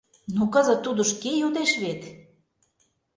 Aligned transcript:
Но 0.35 0.43
кызыт 0.53 0.79
тудо 0.85 1.01
шке 1.11 1.31
йодеш 1.41 1.71
вет? 1.81 2.01